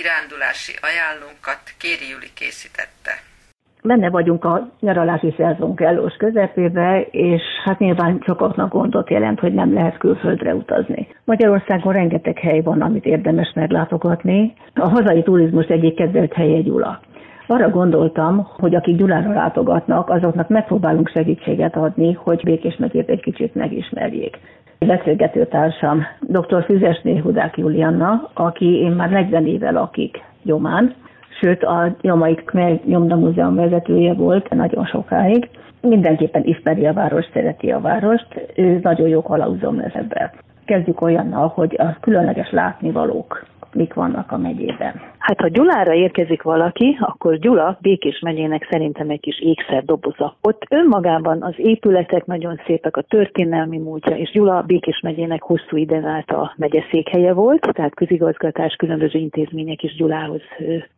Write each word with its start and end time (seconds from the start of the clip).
kirándulási 0.00 0.74
ajánlónkat 0.88 1.62
Kéri 1.80 2.06
Juli 2.12 2.30
készítette. 2.34 3.12
Benne 3.82 4.10
vagyunk 4.10 4.44
a 4.44 4.68
nyaralási 4.80 5.34
szezon 5.36 5.74
kellős 5.76 6.14
közepébe, 6.18 7.00
és 7.10 7.42
hát 7.64 7.78
nyilván 7.78 8.22
sokaknak 8.26 8.72
gondot 8.72 9.10
jelent, 9.10 9.40
hogy 9.40 9.54
nem 9.54 9.72
lehet 9.72 9.98
külföldre 9.98 10.54
utazni. 10.54 11.08
Magyarországon 11.24 11.92
rengeteg 11.92 12.38
hely 12.38 12.60
van, 12.60 12.80
amit 12.80 13.04
érdemes 13.06 13.52
meglátogatni. 13.54 14.54
A 14.74 14.88
hazai 14.88 15.22
turizmus 15.22 15.66
egyik 15.66 15.94
kedvelt 15.94 16.32
helye 16.32 16.60
Gyula. 16.60 17.00
Arra 17.46 17.68
gondoltam, 17.68 18.48
hogy 18.58 18.74
akik 18.74 18.96
Gyulára 18.96 19.32
látogatnak, 19.32 20.10
azoknak 20.10 20.48
megpróbálunk 20.48 21.08
segítséget 21.08 21.76
adni, 21.76 22.12
hogy 22.12 22.40
Békés 22.44 22.76
megyét 22.76 23.08
egy 23.08 23.22
kicsit 23.22 23.54
megismerjék. 23.54 24.38
Beszélgető 24.86 25.46
társam 25.46 26.06
dr. 26.20 26.64
Füzesné 26.64 27.18
Hudák 27.18 27.56
Julianna, 27.56 28.30
aki 28.34 28.64
én 28.64 28.90
már 28.90 29.10
40 29.10 29.46
éve 29.46 29.70
lakik 29.70 30.22
Gyomán, 30.42 30.94
sőt 31.40 31.62
a 31.62 31.96
Nyomai 32.00 32.34
Khmer 32.34 32.80
Nyomda 32.84 33.16
Múzeum 33.16 33.54
vezetője 33.54 34.14
volt 34.14 34.48
nagyon 34.48 34.84
sokáig. 34.84 35.48
Mindenképpen 35.80 36.44
ismeri 36.44 36.86
a 36.86 36.92
város, 36.92 37.26
szereti 37.32 37.70
a 37.70 37.80
várost, 37.80 38.52
ő 38.56 38.78
nagyon 38.82 39.08
jó 39.08 39.22
kalauzom 39.22 39.76
lesz 39.76 39.94
ebben. 39.94 40.30
Kezdjük 40.64 41.00
olyannal, 41.00 41.48
hogy 41.48 41.76
a 41.78 41.96
különleges 42.00 42.50
látnivalók 42.50 43.46
mik 43.72 43.94
vannak 43.94 44.32
a 44.32 44.38
megyében. 44.38 45.00
Hát 45.20 45.40
ha 45.40 45.48
Gyulára 45.48 45.94
érkezik 45.94 46.42
valaki, 46.42 46.98
akkor 47.00 47.38
Gyula 47.38 47.78
Békés 47.80 48.18
megyének 48.20 48.66
szerintem 48.70 49.10
egy 49.10 49.20
kis 49.20 49.40
ékszer 49.40 49.84
doboza. 49.84 50.36
Ott 50.40 50.62
önmagában 50.70 51.42
az 51.42 51.54
épületek 51.56 52.26
nagyon 52.26 52.60
szépek, 52.66 52.96
a 52.96 53.02
történelmi 53.02 53.78
múltja, 53.78 54.16
és 54.16 54.30
Gyula 54.30 54.62
Békés 54.66 55.00
megyének 55.02 55.42
hosszú 55.42 55.76
iden 55.76 56.04
át 56.04 56.30
a 56.30 56.54
megyeszékhelye 56.56 57.32
volt, 57.32 57.68
tehát 57.72 57.94
közigazgatás, 57.94 58.74
különböző 58.74 59.18
intézmények 59.18 59.82
is 59.82 59.94
Gyulához 59.94 60.42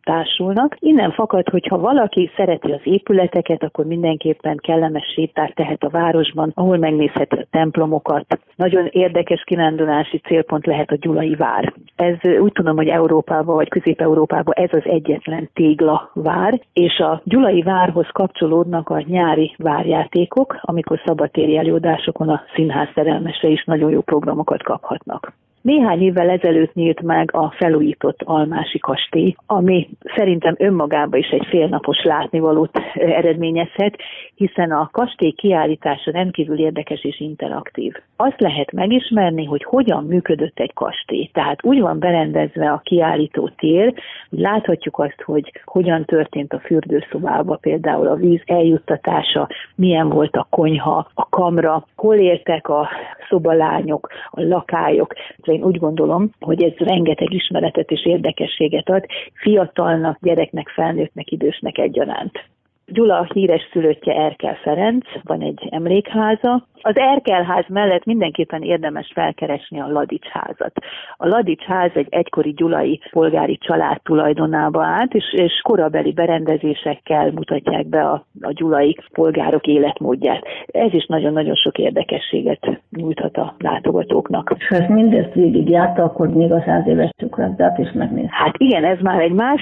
társulnak. 0.03 0.75
Innen 0.79 1.11
fakad, 1.11 1.49
hogy 1.49 1.67
ha 1.67 1.77
valaki 1.77 2.31
szereti 2.35 2.71
az 2.71 2.81
épületeket, 2.83 3.63
akkor 3.63 3.85
mindenképpen 3.85 4.57
kellemes 4.57 5.11
sétát 5.15 5.55
tehet 5.55 5.83
a 5.83 5.89
városban, 5.89 6.51
ahol 6.53 6.77
megnézheti 6.77 7.35
a 7.35 7.47
templomokat. 7.51 8.39
Nagyon 8.55 8.87
érdekes 8.91 9.43
kirándulási 9.45 10.17
célpont 10.17 10.65
lehet 10.65 10.91
a 10.91 10.97
Gyulai 10.99 11.35
vár. 11.35 11.73
Ez 11.95 12.31
úgy 12.39 12.51
tudom, 12.51 12.75
hogy 12.75 12.87
Európában 12.87 13.55
vagy 13.55 13.69
Közép-Európában 14.13 14.53
ez 14.53 14.69
az 14.73 14.91
egyetlen 14.91 15.49
tégla 15.53 16.09
vár, 16.13 16.61
és 16.73 16.99
a 16.99 17.21
Gyulai 17.23 17.61
várhoz 17.61 18.07
kapcsolódnak 18.11 18.89
a 18.89 19.03
nyári 19.05 19.55
várjátékok, 19.57 20.57
amikor 20.61 21.01
szabadtéri 21.05 21.57
előadásokon 21.57 22.29
a 22.29 22.41
színház 22.55 22.87
szerelmese 22.93 23.47
is 23.47 23.63
nagyon 23.63 23.91
jó 23.91 24.01
programokat 24.01 24.63
kaphatnak. 24.63 25.33
Néhány 25.63 26.01
évvel 26.01 26.29
ezelőtt 26.29 26.73
nyílt 26.73 27.01
meg 27.01 27.29
a 27.33 27.51
felújított 27.51 28.21
Almási 28.23 28.79
kastély, 28.79 29.35
ami 29.45 29.89
szerintem 30.15 30.55
önmagában 30.57 31.19
is 31.19 31.29
egy 31.29 31.45
félnapos 31.49 32.03
látnivalót 32.03 32.77
eredményezhet, 33.19 33.95
hiszen 34.35 34.71
a 34.71 34.89
kastély 34.91 35.31
kiállítása 35.31 36.11
rendkívül 36.11 36.59
érdekes 36.59 37.03
és 37.03 37.19
interaktív. 37.19 37.93
Azt 38.15 38.39
lehet 38.39 38.71
megismerni, 38.71 39.45
hogy 39.45 39.63
hogyan 39.63 40.03
működött 40.03 40.59
egy 40.59 40.73
kastély. 40.73 41.29
Tehát 41.33 41.65
úgy 41.65 41.79
van 41.79 41.99
berendezve 41.99 42.71
a 42.71 42.81
kiállító 42.83 43.49
tér, 43.57 43.93
hogy 44.29 44.39
láthatjuk 44.39 44.99
azt, 44.99 45.21
hogy 45.25 45.51
hogyan 45.65 46.05
történt 46.05 46.53
a 46.53 46.59
fürdőszobába 46.59 47.55
például 47.55 48.07
a 48.07 48.15
víz 48.15 48.41
eljuttatása, 48.45 49.49
milyen 49.75 50.09
volt 50.09 50.35
a 50.35 50.47
konyha, 50.49 51.07
a 51.13 51.29
kamra, 51.29 51.85
hol 51.95 52.15
értek 52.15 52.69
a 52.69 52.89
szobalányok, 53.29 54.09
a 54.29 54.41
lakályok. 54.41 55.13
Én 55.53 55.63
úgy 55.63 55.77
gondolom, 55.77 56.29
hogy 56.39 56.63
ez 56.63 56.73
rengeteg 56.77 57.33
ismeretet 57.33 57.91
és 57.91 58.05
érdekességet 58.05 58.89
ad 58.89 59.05
fiatalnak, 59.33 60.17
gyereknek, 60.21 60.69
felnőttnek, 60.69 61.31
idősnek 61.31 61.77
egyaránt. 61.77 62.43
Gyula 62.85 63.27
híres 63.33 63.69
szülöttje 63.71 64.13
Erkel 64.13 64.55
Ferenc, 64.55 65.05
van 65.23 65.41
egy 65.41 65.67
emlékháza, 65.69 66.67
az 66.85 66.97
Erkelház 66.97 67.65
mellett 67.67 68.05
mindenképpen 68.05 68.61
érdemes 68.61 69.11
felkeresni 69.13 69.79
a 69.79 69.87
Ladics 69.87 70.27
házat. 70.27 70.73
A 71.17 71.27
Ladics 71.27 71.63
ház 71.63 71.91
egy 71.93 72.07
egykori 72.09 72.51
gyulai 72.51 72.99
polgári 73.11 73.57
család 73.57 74.01
tulajdonába 74.01 74.83
állt, 74.83 75.13
és, 75.13 75.33
és 75.33 75.59
korabeli 75.61 76.13
berendezésekkel 76.13 77.31
mutatják 77.31 77.87
be 77.87 78.01
a, 78.01 78.25
a 78.41 78.51
gyulai 78.51 78.97
polgárok 79.13 79.67
életmódját. 79.67 80.43
Ez 80.65 80.93
is 80.93 81.05
nagyon-nagyon 81.05 81.55
sok 81.55 81.77
érdekességet 81.77 82.81
nyújthat 82.89 83.37
a 83.37 83.55
látogatóknak. 83.59 84.55
És 84.57 84.67
ha 84.67 84.75
ezt 84.75 84.89
mindezt 84.89 85.33
végigjárta, 85.33 86.03
akkor 86.03 86.27
még 86.27 86.51
a 86.51 86.63
száz 86.65 86.87
éves 86.87 87.09
cukrászdát 87.17 87.77
is 87.77 87.91
megnéz. 87.91 88.27
Hát 88.29 88.55
igen, 88.57 88.83
ez 88.83 88.99
már 88.99 89.21
egy 89.21 89.33
más, 89.33 89.61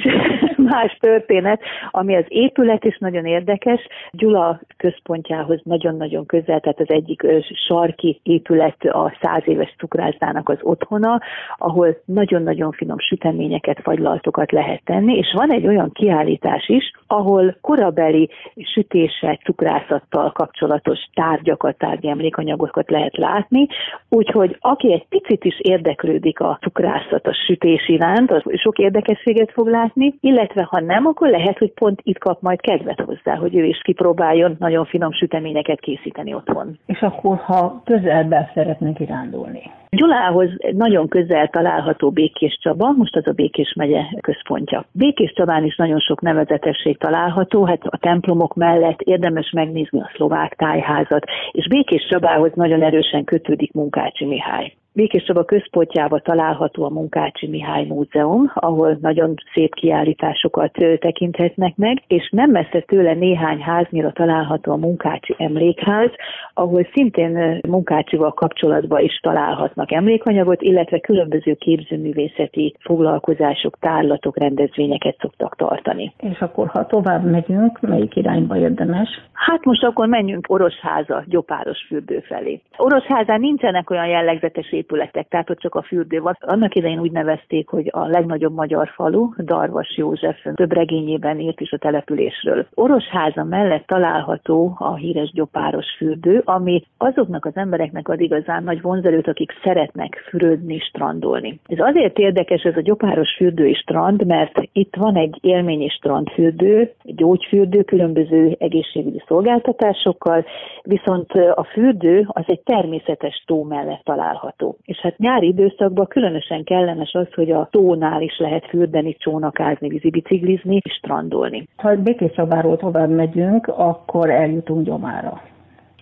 más 0.61 0.97
történet, 0.99 1.61
ami 1.91 2.15
az 2.15 2.25
épület 2.27 2.83
is 2.85 2.97
nagyon 2.97 3.25
érdekes. 3.25 3.87
Gyula 4.11 4.59
központjához 4.77 5.59
nagyon-nagyon 5.63 6.25
közel, 6.25 6.59
tehát 6.59 6.79
az 6.79 6.89
egy 6.89 7.01
egyik 7.01 7.45
sarki 7.67 8.19
épület 8.23 8.83
a 8.83 9.13
száz 9.21 9.41
éves 9.45 9.75
cukrászdának 9.77 10.49
az 10.49 10.57
otthona, 10.61 11.19
ahol 11.57 11.97
nagyon-nagyon 12.05 12.71
finom 12.71 12.99
süteményeket, 12.99 13.79
fagylaltokat 13.81 14.51
lehet 14.51 14.81
tenni, 14.83 15.17
és 15.17 15.33
van 15.33 15.51
egy 15.51 15.67
olyan 15.67 15.91
kiállítás 15.91 16.67
is, 16.67 16.91
ahol 17.07 17.57
korabeli 17.61 18.29
sütéssel, 18.73 19.35
cukrászattal 19.43 20.31
kapcsolatos 20.31 20.99
tárgyakat, 21.13 21.77
tárgyi 21.77 22.09
emlékanyagokat 22.09 22.89
lehet 22.89 23.17
látni, 23.17 23.67
úgyhogy 24.09 24.57
aki 24.59 24.93
egy 24.93 25.07
picit 25.07 25.43
is 25.43 25.59
érdeklődik 25.59 26.39
a 26.39 26.57
cukrászat, 26.61 27.27
a 27.27 27.33
sütés 27.33 27.89
iránt, 27.89 28.31
az 28.31 28.41
sok 28.53 28.77
érdekességet 28.77 29.51
fog 29.51 29.67
látni, 29.67 30.15
illetve 30.19 30.50
ha 30.53 30.79
nem, 30.79 31.05
akkor 31.05 31.29
lehet, 31.29 31.57
hogy 31.57 31.71
pont 31.73 31.99
itt 32.03 32.17
kap 32.17 32.41
majd 32.41 32.61
kedvet 32.61 33.01
hozzá, 33.01 33.35
hogy 33.35 33.55
ő 33.55 33.63
is 33.63 33.81
kipróbáljon 33.81 34.55
nagyon 34.59 34.85
finom 34.85 35.11
süteményeket 35.11 35.79
készíteni 35.79 36.33
otthon. 36.33 36.77
És 36.85 36.99
akkor, 37.01 37.37
ha 37.37 37.81
közelbe 37.85 38.51
szeretnénk 38.53 38.97
kirándulni. 38.97 39.61
Gyulához 39.89 40.49
nagyon 40.71 41.07
közel 41.07 41.47
található 41.47 42.11
Békés 42.11 42.59
Csaba, 42.61 42.91
most 42.91 43.15
az 43.15 43.27
a 43.27 43.31
Békés 43.31 43.73
megye 43.77 44.01
központja. 44.21 44.85
Békés 44.91 45.33
Csabán 45.33 45.63
is 45.63 45.75
nagyon 45.75 45.99
sok 45.99 46.21
nevezetesség 46.21 46.97
található, 46.97 47.63
hát 47.65 47.83
a 47.83 47.97
templomok 47.97 48.53
mellett 48.55 49.01
érdemes 49.01 49.51
megnézni 49.51 49.99
a 49.99 50.11
szlovák 50.15 50.55
tájházat, 50.55 51.23
és 51.51 51.67
Békés 51.67 52.07
Csabához 52.09 52.51
nagyon 52.53 52.81
erősen 52.81 53.23
kötődik 53.23 53.73
Munkácsi 53.73 54.25
Mihály. 54.25 54.73
Békés 54.93 55.23
Csaba 55.23 55.43
központjában 55.43 56.21
található 56.23 56.83
a 56.83 56.89
Munkácsi 56.89 57.47
Mihály 57.47 57.85
Múzeum, 57.85 58.51
ahol 58.55 58.97
nagyon 59.01 59.33
szép 59.53 59.73
kiállításokat 59.73 60.71
tekinthetnek 60.99 61.75
meg, 61.75 62.03
és 62.07 62.29
nem 62.31 62.51
messze 62.51 62.79
tőle 62.79 63.13
néhány 63.13 63.61
háznyira 63.61 64.11
található 64.11 64.71
a 64.71 64.75
Munkácsi 64.75 65.35
Emlékház, 65.37 66.09
ahol 66.53 66.87
szintén 66.93 67.59
Munkácsival 67.67 68.33
kapcsolatban 68.33 69.01
is 69.01 69.19
találhatnak 69.21 69.91
emlékanyagot, 69.91 70.61
illetve 70.61 70.99
különböző 70.99 71.53
képzőművészeti 71.53 72.75
foglalkozások, 72.79 73.77
tárlatok, 73.79 74.37
rendezvényeket 74.37 75.17
szoktak 75.19 75.55
tartani. 75.55 76.13
És 76.19 76.39
akkor, 76.39 76.67
ha 76.67 76.85
tovább 76.85 77.29
megyünk, 77.29 77.81
melyik 77.81 78.15
irányba 78.15 78.57
érdemes? 78.57 79.09
Hát 79.33 79.65
most 79.65 79.83
akkor 79.83 80.07
menjünk 80.07 80.45
Orosháza, 80.49 81.23
Gyopáros 81.25 81.85
fürdő 81.87 82.19
felé. 82.19 82.61
Orosházán 82.77 83.39
nincsenek 83.39 83.89
olyan 83.89 84.07
jellegzetes 84.07 84.71
épületek, 84.81 85.27
tehát 85.27 85.49
ott 85.49 85.59
csak 85.59 85.75
a 85.75 85.81
fürdő 85.81 86.19
van. 86.19 86.37
Annak 86.39 86.75
idején 86.75 86.99
úgy 86.99 87.11
nevezték, 87.11 87.69
hogy 87.69 87.89
a 87.91 88.05
legnagyobb 88.05 88.53
magyar 88.53 88.87
falu, 88.95 89.29
Darvas 89.37 89.97
József 89.97 90.45
több 90.53 90.73
regényében 90.73 91.39
írt 91.39 91.61
is 91.61 91.71
a 91.71 91.77
településről. 91.77 92.65
Orosháza 92.73 93.43
mellett 93.43 93.85
található 93.85 94.75
a 94.77 94.95
híres 94.95 95.31
gyopáros 95.31 95.85
fürdő, 95.97 96.41
ami 96.45 96.83
azoknak 96.97 97.45
az 97.45 97.55
embereknek 97.55 98.07
ad 98.09 98.21
igazán 98.21 98.63
nagy 98.63 98.81
vonzerőt, 98.81 99.27
akik 99.27 99.51
szeretnek 99.63 100.15
fürödni, 100.29 100.79
strandolni. 100.79 101.59
Ez 101.65 101.79
azért 101.79 102.17
érdekes 102.17 102.61
ez 102.63 102.77
a 102.77 102.81
gyopáros 102.81 103.35
fürdő 103.37 103.67
és 103.67 103.77
strand, 103.77 104.25
mert 104.25 104.61
itt 104.71 104.95
van 104.95 105.15
egy 105.15 105.37
élményi 105.41 105.89
strandfürdő, 105.89 106.91
egy 107.03 107.15
gyógyfürdő, 107.15 107.83
különböző 107.83 108.55
egészségügyi 108.59 109.23
szolgáltatásokkal, 109.27 110.45
viszont 110.83 111.31
a 111.31 111.63
fürdő 111.63 112.25
az 112.27 112.43
egy 112.47 112.61
természetes 112.61 113.43
tó 113.45 113.63
mellett 113.63 114.03
található. 114.03 114.70
És 114.83 114.97
hát 114.97 115.17
nyári 115.17 115.47
időszakban 115.47 116.07
különösen 116.07 116.63
kellemes 116.63 117.13
az, 117.13 117.33
hogy 117.33 117.51
a 117.51 117.67
tónál 117.71 118.21
is 118.21 118.37
lehet 118.39 118.65
fürdeni, 118.65 119.15
csónakázni, 119.19 119.87
vízibiciklizni 119.87 120.81
és 120.83 120.93
strandolni. 120.93 121.67
Ha 121.77 121.95
Békés 121.95 122.31
Csabáról 122.31 122.77
tovább 122.77 123.09
megyünk, 123.09 123.67
akkor 123.67 124.29
eljutunk 124.29 124.85
Gyomára. 124.85 125.41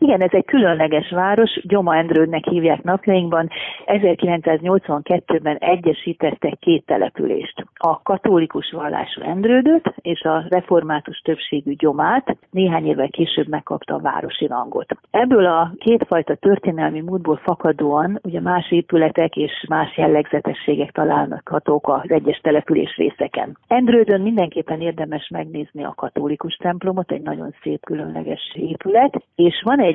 Igen, 0.02 0.22
ez 0.22 0.30
egy 0.32 0.46
különleges 0.46 1.10
város, 1.10 1.60
Gyoma 1.64 1.96
Endrődnek 1.96 2.46
hívják 2.46 2.84
napjainkban. 2.84 3.50
1982-ben 3.86 5.56
egyesítettek 5.56 6.54
két 6.60 6.86
települést. 6.86 7.66
A 7.74 8.02
katolikus 8.02 8.72
vallású 8.72 9.22
Endrődöt 9.22 9.94
és 10.02 10.22
a 10.22 10.46
református 10.50 11.20
többségű 11.20 11.74
Gyomát 11.74 12.38
néhány 12.52 12.86
évvel 12.86 13.10
később 13.10 13.48
megkapta 13.48 13.94
a 13.94 14.00
városi 14.00 14.48
rangot. 14.48 14.98
Ebből 15.12 15.46
a 15.46 15.72
kétfajta 15.78 16.36
történelmi 16.36 17.02
múltból 17.02 17.40
fakadóan 17.44 18.20
ugye 18.24 18.42
más 18.42 18.72
épületek 18.72 19.36
és 19.36 19.66
más 19.70 19.98
jellegzetességek 19.98 20.92
találhatók 20.92 21.88
az 21.88 22.12
egyes 22.12 22.38
település 22.38 22.96
részeken. 22.96 23.58
Endrődön 23.68 24.22
mindenképpen 24.22 24.82
érdemes 24.82 25.28
megnézni 25.28 25.84
a 25.84 25.94
katolikus 25.96 26.56
templomot, 26.56 27.12
egy 27.12 27.22
nagyon 27.22 27.56
szép 27.62 27.86
különleges 27.86 28.56
épület, 28.56 29.24
és 29.36 29.62
van 29.64 29.80
egy 29.80 29.89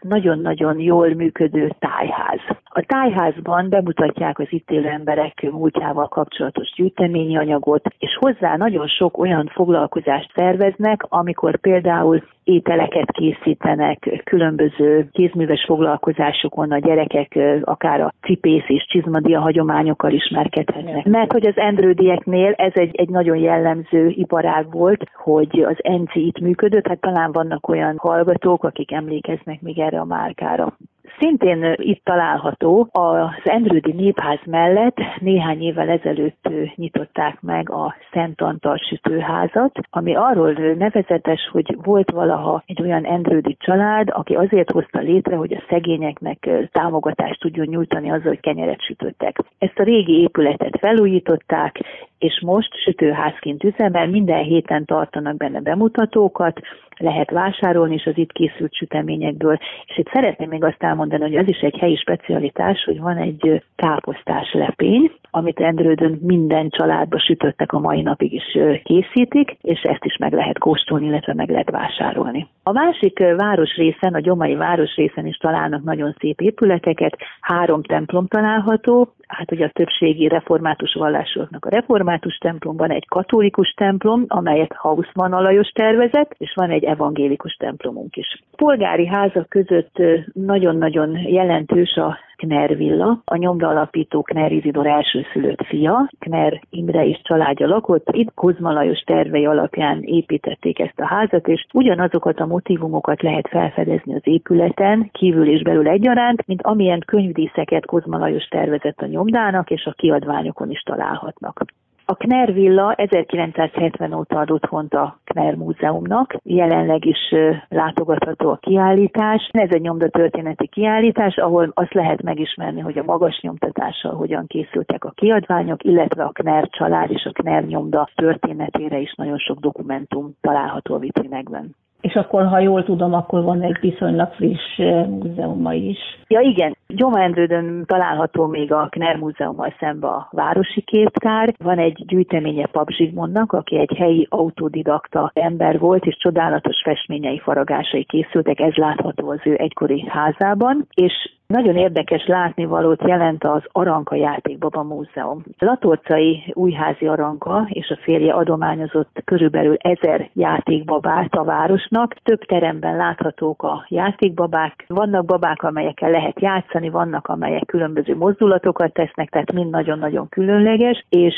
nagyon-nagyon 0.00 0.78
jól 0.78 1.14
működő 1.14 1.74
tájház. 1.78 2.40
A 2.72 2.82
tájházban 2.86 3.68
bemutatják 3.68 4.38
az 4.38 4.46
itt 4.50 4.70
élő 4.70 4.88
emberek 4.88 5.50
múltjával 5.50 6.08
kapcsolatos 6.08 6.72
gyűjteményi 6.76 7.36
anyagot, 7.36 7.94
és 7.98 8.16
hozzá 8.20 8.56
nagyon 8.56 8.86
sok 8.86 9.18
olyan 9.18 9.50
foglalkozást 9.52 10.32
szerveznek, 10.34 11.04
amikor 11.08 11.58
például 11.58 12.22
ételeket 12.44 13.10
készítenek, 13.10 14.22
különböző 14.24 15.08
kézműves 15.12 15.64
foglalkozásokon 15.66 16.72
a 16.72 16.78
gyerekek 16.78 17.38
akár 17.62 18.00
a 18.00 18.12
cipész 18.22 18.64
és 18.66 18.86
csizmadia 18.88 19.40
hagyományokkal 19.40 20.12
ismerkedhetnek. 20.12 21.04
Mert 21.04 21.32
hogy 21.32 21.46
az 21.46 21.56
endrődieknél 21.56 22.52
ez 22.52 22.72
egy, 22.74 22.94
egy 22.96 23.08
nagyon 23.08 23.36
jellemző 23.36 24.08
iparág 24.08 24.72
volt, 24.72 25.10
hogy 25.14 25.62
az 25.68 25.76
enci 25.76 26.26
itt 26.26 26.40
működött, 26.40 26.86
hát 26.86 27.00
talán 27.00 27.32
vannak 27.32 27.68
olyan 27.68 27.96
hallgatók, 27.98 28.64
akik 28.64 28.92
emlékeznek 28.92 29.60
még 29.60 29.78
erre 29.78 30.00
a 30.00 30.04
márkára. 30.04 30.76
Szintén 31.18 31.74
itt 31.76 32.04
található 32.04 32.88
az 32.92 33.42
Endrődi 33.44 33.92
Népház 33.92 34.38
mellett 34.44 34.96
néhány 35.20 35.62
évvel 35.62 35.88
ezelőtt 35.88 36.48
nyitották 36.74 37.40
meg 37.40 37.70
a 37.70 37.94
Szent 38.12 38.40
Antal 38.40 38.76
sütőházat, 38.76 39.78
ami 39.90 40.14
arról 40.14 40.52
nevezetes, 40.52 41.48
hogy 41.52 41.76
volt 41.82 42.10
valaha 42.10 42.62
egy 42.66 42.82
olyan 42.82 43.04
Endrődi 43.04 43.56
család, 43.60 44.08
aki 44.12 44.34
azért 44.34 44.70
hozta 44.70 44.98
létre, 44.98 45.36
hogy 45.36 45.54
a 45.54 45.62
szegényeknek 45.68 46.48
támogatást 46.72 47.40
tudjon 47.40 47.66
nyújtani 47.66 48.10
azzal, 48.10 48.28
hogy 48.28 48.40
kenyeret 48.40 48.82
sütöttek. 48.82 49.38
Ezt 49.58 49.78
a 49.78 49.82
régi 49.82 50.20
épületet 50.20 50.78
felújították, 50.78 51.80
és 52.20 52.40
most 52.40 52.74
sütőházként 52.84 53.64
üzemel, 53.64 54.06
minden 54.06 54.42
héten 54.42 54.84
tartanak 54.84 55.36
benne 55.36 55.60
bemutatókat, 55.60 56.60
lehet 56.96 57.30
vásárolni 57.30 57.94
is 57.94 58.06
az 58.06 58.18
itt 58.18 58.32
készült 58.32 58.74
süteményekből. 58.74 59.58
És 59.86 59.98
itt 59.98 60.10
szeretném 60.12 60.48
még 60.48 60.64
azt 60.64 60.82
elmondani, 60.82 61.22
hogy 61.22 61.36
az 61.36 61.48
is 61.48 61.58
egy 61.58 61.76
helyi 61.78 61.96
specialitás, 61.96 62.84
hogy 62.84 63.00
van 63.00 63.16
egy 63.16 63.62
káposztás 63.76 64.52
lepény, 64.52 65.12
amit 65.30 65.60
Endrődön 65.60 66.18
minden 66.22 66.68
családba 66.68 67.18
sütöttek 67.18 67.72
a 67.72 67.78
mai 67.78 68.02
napig 68.02 68.32
is 68.32 68.58
készítik, 68.82 69.56
és 69.62 69.80
ezt 69.82 70.04
is 70.04 70.16
meg 70.16 70.32
lehet 70.32 70.58
kóstolni, 70.58 71.06
illetve 71.06 71.34
meg 71.34 71.50
lehet 71.50 71.70
vásárolni. 71.70 72.48
A 72.62 72.72
másik 72.72 73.18
városrészen, 73.36 74.14
a 74.14 74.20
gyomai 74.20 74.54
városrészen 74.54 75.26
is 75.26 75.36
találnak 75.36 75.82
nagyon 75.82 76.14
szép 76.18 76.40
épületeket, 76.40 77.16
három 77.40 77.82
templom 77.82 78.26
található, 78.26 79.14
hát 79.30 79.52
ugye 79.52 79.64
a 79.64 79.70
többségi 79.72 80.28
református 80.28 80.94
vallásoknak 80.94 81.64
a 81.64 81.68
református 81.68 82.36
templomban 82.36 82.90
egy 82.90 83.06
katolikus 83.08 83.74
templom, 83.76 84.24
amelyet 84.28 84.72
Hausmann 84.72 85.32
Alajos 85.32 85.68
tervezett, 85.68 86.34
és 86.38 86.52
van 86.54 86.70
egy 86.70 86.84
evangélikus 86.84 87.54
templomunk 87.54 88.16
is. 88.16 88.42
Polgári 88.56 89.06
házak 89.06 89.48
között 89.48 90.02
nagyon-nagyon 90.32 91.16
jelentős 91.16 91.94
a 91.94 92.18
Kner 92.40 92.76
villa, 92.76 93.20
a 93.24 93.36
nyomda 93.36 93.68
alapító 93.68 94.22
Kner 94.22 94.52
Izidor 94.52 94.86
elsőszülött 94.86 95.64
fia, 95.66 96.10
Kner 96.18 96.60
Imre 96.70 97.06
és 97.06 97.20
családja 97.22 97.66
lakott, 97.66 98.08
itt 98.10 98.34
Kozma 98.34 98.72
Lajos 98.72 99.00
tervei 99.00 99.46
alapján 99.46 100.02
építették 100.02 100.78
ezt 100.78 101.00
a 101.00 101.06
házat, 101.06 101.48
és 101.48 101.66
ugyanazokat 101.72 102.40
a 102.40 102.46
motivumokat 102.46 103.22
lehet 103.22 103.48
felfedezni 103.48 104.14
az 104.14 104.20
épületen, 104.24 105.10
kívül 105.12 105.48
és 105.48 105.62
belül 105.62 105.88
egyaránt, 105.88 106.46
mint 106.46 106.62
amilyen 106.62 107.02
könyvdíszeket 107.06 107.86
Kozma 107.86 108.18
Lajos 108.18 108.44
tervezett 108.44 109.00
a 109.00 109.06
nyomdának, 109.06 109.70
és 109.70 109.84
a 109.84 109.92
kiadványokon 109.92 110.70
is 110.70 110.80
találhatnak. 110.80 111.64
A 112.04 112.14
Kner 112.14 112.52
Villa 112.52 112.92
1970 112.92 114.12
óta 114.12 114.38
ad 114.38 114.50
otthont 114.50 114.94
a 114.94 115.19
Kner 115.30 115.54
Múzeumnak, 115.54 116.36
jelenleg 116.42 117.04
is 117.04 117.34
látogatható 117.68 118.50
a 118.50 118.56
kiállítás. 118.56 119.48
Ez 119.52 119.70
egy 119.70 119.80
nyomdatörténeti 119.80 120.66
kiállítás, 120.68 121.36
ahol 121.36 121.70
azt 121.74 121.94
lehet 121.94 122.22
megismerni, 122.22 122.80
hogy 122.80 122.98
a 122.98 123.04
magas 123.04 123.40
nyomtatással 123.40 124.14
hogyan 124.14 124.46
készültek 124.46 125.04
a 125.04 125.10
kiadványok, 125.10 125.84
illetve 125.84 126.24
a 126.24 126.32
Kner 126.32 126.68
család 126.68 127.10
és 127.10 127.24
a 127.24 127.32
Kner 127.32 127.64
nyomda 127.64 128.08
történetére 128.14 128.98
is 128.98 129.14
nagyon 129.16 129.38
sok 129.38 129.58
dokumentum 129.58 130.34
található 130.40 130.94
a 130.94 130.98
vitrinekben. 130.98 131.74
És 132.00 132.14
akkor, 132.14 132.46
ha 132.46 132.58
jól 132.58 132.84
tudom, 132.84 133.14
akkor 133.14 133.42
van 133.42 133.62
egy 133.62 133.78
viszonylag 133.80 134.32
friss 134.32 134.76
múzeuma 135.08 135.72
is. 135.72 135.98
Ja 136.26 136.40
igen, 136.40 136.76
Gyomendrődön 136.94 137.84
található 137.86 138.46
még 138.46 138.72
a 138.72 138.86
Kner 138.90 139.16
Múzeummal 139.16 139.74
szembe 139.78 140.06
a 140.06 140.28
Városi 140.30 140.80
Képtár. 140.80 141.54
Van 141.58 141.78
egy 141.78 142.04
gyűjteménye 142.06 142.66
Pap 142.66 142.90
Zsigmondnak, 142.90 143.52
aki 143.52 143.78
egy 143.78 143.96
helyi 143.96 144.26
autodidakta 144.30 145.30
ember 145.34 145.78
volt, 145.78 146.04
és 146.04 146.16
csodálatos 146.16 146.82
festményei 146.84 147.38
faragásai 147.38 148.04
készültek, 148.04 148.60
ez 148.60 148.74
látható 148.74 149.30
az 149.30 149.40
ő 149.44 149.54
egykori 149.54 150.04
házában. 150.08 150.86
És 150.94 151.12
nagyon 151.50 151.76
érdekes 151.76 152.26
látnivalót 152.26 153.02
jelent 153.06 153.44
az 153.44 153.62
Aranka 153.72 154.14
Játékbaba 154.14 154.82
Múzeum. 154.82 155.42
Latorcai 155.58 156.52
újházi 156.54 157.06
Aranka 157.06 157.66
és 157.68 157.88
a 157.88 157.98
férje 158.02 158.32
adományozott 158.32 159.22
körülbelül 159.24 159.76
ezer 159.78 160.30
játékbabát 160.32 161.34
a 161.34 161.44
városnak. 161.44 162.14
Több 162.14 162.40
teremben 162.40 162.96
láthatók 162.96 163.62
a 163.62 163.86
játékbabák. 163.88 164.84
Vannak 164.88 165.24
babák, 165.24 165.62
amelyekkel 165.62 166.10
lehet 166.10 166.40
játszani, 166.40 166.88
vannak, 166.88 167.26
amelyek 167.26 167.66
különböző 167.66 168.16
mozdulatokat 168.16 168.92
tesznek, 168.92 169.28
tehát 169.28 169.52
mind 169.52 169.70
nagyon-nagyon 169.70 170.28
különleges, 170.28 171.04
és 171.08 171.34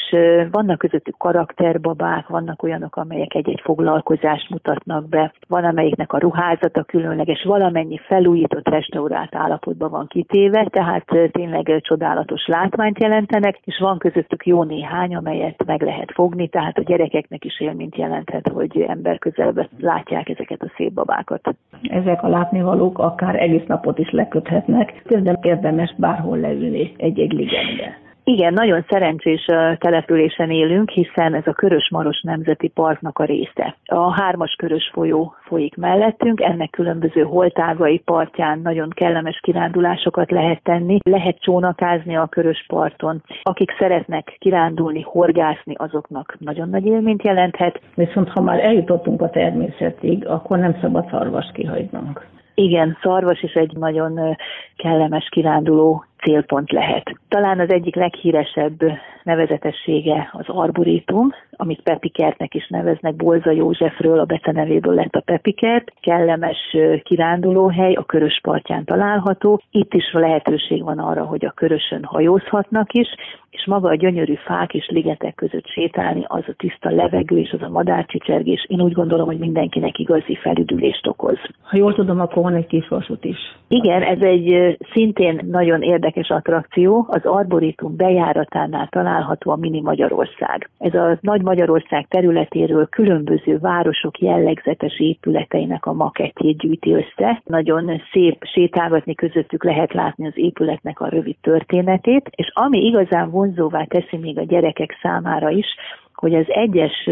vannak 0.51 0.79
közöttük 0.79 1.17
karakterbabák, 1.17 2.29
vannak 2.29 2.63
olyanok, 2.63 2.97
amelyek 2.97 3.35
egy-egy 3.35 3.61
foglalkozást 3.65 4.51
mutatnak 4.51 5.09
be, 5.09 5.33
van, 5.49 5.65
amelyiknek 5.65 6.13
a 6.13 6.19
ruházata 6.19 6.83
különleges, 6.83 7.45
valamennyi 7.45 7.99
felújított, 7.99 8.69
restaurált 8.69 9.35
állapotban 9.35 9.91
van 9.91 10.02
van 10.03 10.23
kitéve, 10.23 10.67
tehát 10.71 11.05
tényleg 11.31 11.81
csodálatos 11.81 12.47
látványt 12.47 12.99
jelentenek, 12.99 13.59
és 13.65 13.79
van 13.79 13.99
közöttük 13.99 14.47
jó 14.47 14.63
néhány, 14.63 15.15
amelyet 15.15 15.65
meg 15.67 15.83
lehet 15.83 16.13
fogni, 16.13 16.49
tehát 16.49 16.79
a 16.79 16.83
gyerekeknek 16.83 17.45
is 17.45 17.61
élményt 17.61 17.97
jelenthet, 17.97 18.49
hogy 18.49 18.81
ember 18.81 19.19
közelbe 19.19 19.69
látják 19.81 20.29
ezeket 20.29 20.63
a 20.63 20.73
szép 20.77 20.93
babákat. 20.93 21.55
Ezek 21.83 22.23
a 22.23 22.29
látnivalók 22.29 22.99
akár 22.99 23.43
egész 23.43 23.67
napot 23.67 23.99
is 23.99 24.11
leköthetnek, 24.11 25.03
közben 25.07 25.39
érdemes 25.43 25.95
bárhol 25.97 26.39
leülni 26.39 26.93
egy-egy 26.97 27.33
ligetbe. 27.33 28.01
Igen, 28.33 28.53
nagyon 28.53 28.85
szerencsés 28.89 29.45
településen 29.79 30.51
élünk, 30.51 30.91
hiszen 30.91 31.35
ez 31.35 31.47
a 31.47 31.53
Körös-Maros 31.53 32.21
Nemzeti 32.21 32.69
Parknak 32.69 33.19
a 33.19 33.25
része. 33.25 33.77
A 33.85 34.21
hármas 34.21 34.55
Körös 34.59 34.91
folyó 34.93 35.35
folyik 35.45 35.77
mellettünk, 35.77 36.41
ennek 36.41 36.71
különböző 36.71 37.23
holtágai 37.23 37.99
partján 37.99 38.59
nagyon 38.59 38.89
kellemes 38.91 39.41
kirándulásokat 39.43 40.31
lehet 40.31 40.63
tenni, 40.63 40.99
lehet 41.05 41.41
csónakázni 41.41 42.17
a 42.17 42.27
Körös 42.27 42.65
parton. 42.69 43.23
Akik 43.43 43.71
szeretnek 43.79 44.37
kirándulni, 44.39 45.03
horgászni, 45.03 45.75
azoknak 45.77 46.37
nagyon 46.39 46.69
nagy 46.69 46.87
élményt 46.87 47.23
jelenthet. 47.23 47.81
Viszont 47.95 48.29
ha 48.29 48.41
már 48.41 48.61
eljutottunk 48.61 49.23
a 49.23 49.31
természetig, 49.31 50.27
akkor 50.27 50.59
nem 50.59 50.79
szabad 50.81 51.09
szarvas 51.11 51.51
kihagynunk. 51.55 52.27
Igen, 52.55 52.97
szarvas 53.03 53.43
is 53.43 53.53
egy 53.53 53.77
nagyon 53.77 54.37
kellemes 54.77 55.29
kiránduló 55.29 56.05
célpont 56.23 56.71
lehet. 56.73 57.15
Talán 57.29 57.61
az 57.61 57.71
egyik 57.71 57.95
leghíresebb 57.95 58.79
nevezetessége 59.23 60.31
az 60.33 60.45
arborétum, 60.47 61.31
amit 61.51 61.83
Pepikertnek 61.83 62.55
is 62.55 62.69
neveznek, 62.69 63.15
Bolza 63.17 63.51
Józsefről, 63.51 64.19
a 64.19 64.25
becenevéből 64.25 64.95
lett 64.95 65.15
a 65.15 65.21
Pepikert. 65.21 65.93
Kellemes 66.01 66.77
kirándulóhely, 67.03 67.93
a 67.93 68.05
Körös 68.05 68.41
partján 68.43 68.85
található. 68.85 69.61
Itt 69.71 69.95
is 69.95 70.13
lehetőség 70.13 70.83
van 70.83 70.99
arra, 70.99 71.25
hogy 71.25 71.45
a 71.45 71.51
Körösön 71.51 72.05
hajózhatnak 72.05 72.93
is, 72.93 73.09
és 73.51 73.67
maga 73.67 73.89
a 73.89 73.95
gyönyörű 73.95 74.35
fák 74.35 74.75
és 74.75 74.89
ligetek 74.89 75.35
között 75.35 75.67
sétálni, 75.67 76.25
az 76.27 76.43
a 76.47 76.55
tiszta 76.57 76.91
levegő 76.91 77.39
és 77.39 77.51
az 77.51 77.63
a 77.63 77.69
madárcsicsergés, 77.69 78.67
én 78.69 78.81
úgy 78.81 78.93
gondolom, 78.93 79.27
hogy 79.27 79.39
mindenkinek 79.39 79.99
igazi 79.99 80.35
felüdülést 80.35 81.07
okoz. 81.07 81.39
Ha 81.63 81.77
jól 81.77 81.95
tudom, 81.95 82.21
akkor 82.21 82.43
van 82.43 82.55
egy 82.55 82.67
kis 82.67 82.89
vasút 82.89 83.25
is. 83.25 83.39
Igen, 83.69 84.03
ez 84.03 84.21
egy 84.21 84.77
szintén 84.93 85.41
nagyon 85.51 85.83
érdekes 85.83 86.12
attrakció. 86.31 87.07
Az 87.09 87.21
Arborétum 87.25 87.97
bejáratánál 87.97 88.89
található 88.89 89.51
a 89.51 89.57
Mini 89.57 89.81
Magyarország. 89.81 90.71
Ez 90.79 90.95
a 90.95 91.19
nagy 91.21 91.43
Magyarország 91.43 92.07
területéről 92.09 92.89
különböző 92.89 93.59
városok 93.59 94.19
jellegzetes 94.19 95.01
épületeinek 95.01 95.87
a 95.87 95.93
makettjét 95.93 96.59
gyűjti 96.59 96.93
össze. 96.93 97.43
Nagyon 97.45 98.03
szép 98.13 98.45
sétálgatni 98.45 99.15
közöttük 99.15 99.65
lehet 99.65 99.93
látni 99.93 100.27
az 100.27 100.33
épületnek 100.37 101.01
a 101.01 101.09
rövid 101.09 101.37
történetét, 101.41 102.31
és 102.35 102.51
ami 102.53 102.79
igazán 102.79 103.31
vonzóvá 103.31 103.85
teszi 103.85 104.17
még 104.17 104.39
a 104.39 104.45
gyerekek 104.45 104.99
számára 105.03 105.51
is, 105.51 105.67
hogy 106.15 106.35
az 106.35 106.47
egyes 106.49 107.09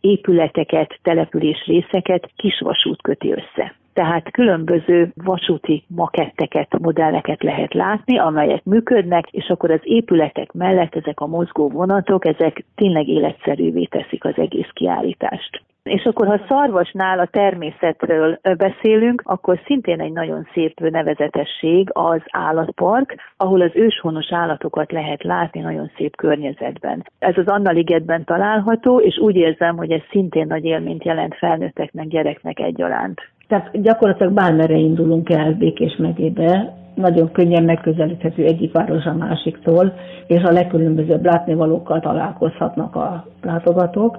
épületeket, 0.00 0.98
település 1.02 1.64
részeket 1.66 2.30
kisvasút 2.36 3.02
köti 3.02 3.32
össze 3.32 3.74
tehát 3.98 4.30
különböző 4.30 5.12
vasúti 5.24 5.84
maketteket, 5.86 6.78
modelleket 6.78 7.42
lehet 7.42 7.74
látni, 7.74 8.18
amelyek 8.18 8.64
működnek, 8.64 9.28
és 9.30 9.48
akkor 9.48 9.70
az 9.70 9.80
épületek 9.82 10.52
mellett 10.52 10.94
ezek 10.94 11.20
a 11.20 11.26
mozgó 11.26 11.68
vonatok, 11.68 12.26
ezek 12.26 12.64
tényleg 12.74 13.08
életszerűvé 13.08 13.84
teszik 13.84 14.24
az 14.24 14.34
egész 14.36 14.68
kiállítást. 14.72 15.62
És 15.82 16.04
akkor, 16.04 16.26
ha 16.26 16.40
szarvasnál 16.48 17.18
a 17.18 17.26
természetről 17.26 18.38
beszélünk, 18.56 19.22
akkor 19.24 19.60
szintén 19.64 20.00
egy 20.00 20.12
nagyon 20.12 20.48
szép 20.52 20.80
nevezetesség 20.80 21.88
az 21.92 22.20
állatpark, 22.30 23.14
ahol 23.36 23.60
az 23.60 23.70
őshonos 23.74 24.32
állatokat 24.32 24.92
lehet 24.92 25.22
látni 25.22 25.60
nagyon 25.60 25.90
szép 25.96 26.16
környezetben. 26.16 27.04
Ez 27.18 27.38
az 27.38 27.46
Anna 27.46 27.70
ligetben 27.70 28.24
található, 28.24 29.00
és 29.00 29.18
úgy 29.18 29.36
érzem, 29.36 29.76
hogy 29.76 29.90
ez 29.90 30.02
szintén 30.10 30.46
nagy 30.46 30.64
élményt 30.64 31.04
jelent 31.04 31.34
felnőtteknek, 31.34 32.06
gyereknek 32.06 32.60
egyaránt. 32.60 33.20
Tehát 33.48 33.82
gyakorlatilag 33.82 34.32
bármere 34.32 34.76
indulunk 34.76 35.30
el 35.30 35.52
Békés 35.52 35.96
megyébe, 35.96 36.76
nagyon 36.94 37.32
könnyen 37.32 37.64
megközelíthető 37.64 38.44
egyik 38.44 38.72
város 38.72 39.04
a 39.04 39.14
másiktól, 39.14 39.92
és 40.26 40.42
a 40.42 40.52
legkülönbözőbb 40.52 41.24
látnivalókkal 41.24 42.00
találkozhatnak 42.00 42.96
a 42.96 43.24
látogatók. 43.42 44.18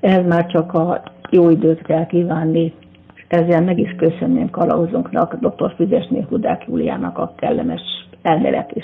Ehhez 0.00 0.26
már 0.26 0.46
csak 0.46 0.72
a 0.72 1.02
jó 1.30 1.50
időt 1.50 1.82
kell 1.82 2.06
kívánni. 2.06 2.72
Ezzel 3.28 3.62
meg 3.62 3.78
is 3.78 3.94
köszönném 3.96 4.50
kalauzunknak, 4.50 5.34
dr. 5.34 5.72
Füzesné 5.76 6.26
Hudák 6.28 6.64
Júliának 6.68 7.18
a 7.18 7.32
kellemes 7.36 7.82
elméleti. 8.22 8.82